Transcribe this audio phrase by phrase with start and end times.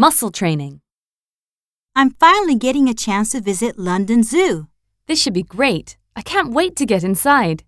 [0.00, 0.80] Muscle training.
[1.94, 4.66] I'm finally getting a chance to visit London Zoo.
[5.06, 5.98] This should be great.
[6.16, 7.64] I can't wait to get inside.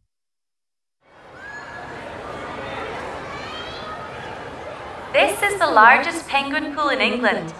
[5.12, 7.53] This is the largest penguin pool in England.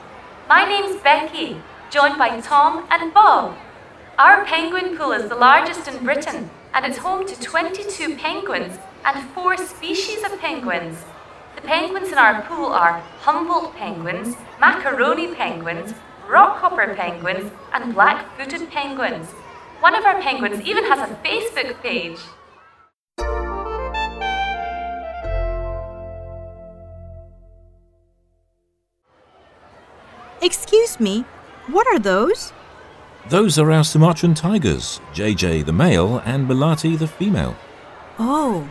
[0.49, 1.61] My name's Becky,
[1.91, 3.55] joined by Tom and Bob.
[4.19, 9.23] Our penguin pool is the largest in Britain and it's home to 22 penguins and
[9.35, 11.05] four species of penguins.
[11.63, 15.95] The penguins in our pool are Humboldt penguins, macaroni penguins,
[16.27, 19.29] rockhopper penguins, and black footed penguins.
[19.79, 22.19] One of our penguins even has a Facebook page.
[30.43, 31.25] Excuse me,
[31.69, 32.53] what are those?
[33.29, 37.57] Those are our Sumatran tigers, JJ the male and Melati the female.
[38.19, 38.69] Oh,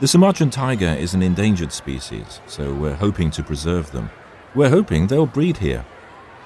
[0.00, 4.10] The Sumatran tiger is an endangered species, so we're hoping to preserve them.
[4.54, 5.84] We're hoping they'll breed here.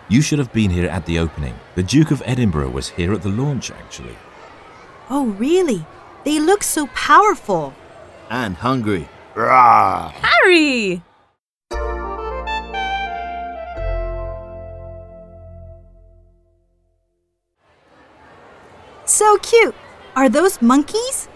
[0.09, 1.55] You should have been here at the opening.
[1.77, 4.17] The Duke of Edinburgh was here at the launch, actually.
[5.09, 5.87] oh, really?
[6.25, 7.75] They look so powerful.
[8.31, 9.09] and hungry.
[9.35, 10.11] Rawr.
[10.13, 11.03] Harry!
[19.05, 19.75] So cute.
[20.17, 21.29] Are those monkeys?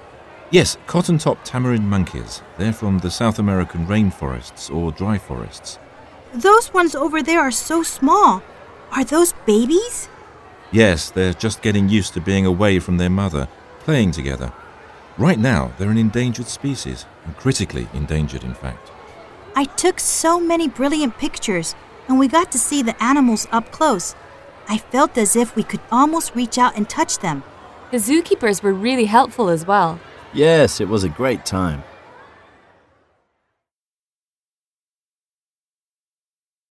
[0.51, 2.41] Yes, cotton top tamarin monkeys.
[2.57, 5.79] They're from the South American rainforests or dry forests.
[6.33, 8.43] Those ones over there are so small.
[8.93, 10.09] Are those babies?
[10.73, 13.47] Yes, they're just getting used to being away from their mother,
[13.81, 14.53] playing together.
[15.19, 18.91] Right now, they're an endangered species, and critically endangered, in fact.
[19.55, 21.75] I took so many brilliant pictures,
[22.07, 24.15] and we got to see the animals up close.
[24.67, 27.43] I felt as if we could almost reach out and touch them.
[27.91, 29.99] The zookeepers were really helpful as well.
[30.33, 31.83] Yes, it was a great time.